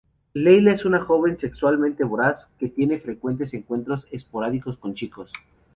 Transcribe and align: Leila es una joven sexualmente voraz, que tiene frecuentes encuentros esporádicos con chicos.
Leila 0.33 0.71
es 0.73 0.83
una 0.83 0.99
joven 0.99 1.37
sexualmente 1.37 2.03
voraz, 2.03 2.49
que 2.57 2.69
tiene 2.69 2.97
frecuentes 2.97 3.53
encuentros 3.53 4.07
esporádicos 4.09 4.75
con 4.77 4.95
chicos. 4.95 5.31